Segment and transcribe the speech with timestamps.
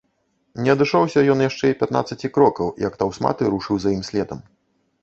[0.67, 4.39] Не адышоўся ён яшчэ і пятнаццаці крокаў, як таўсматы рушыў за ім следам.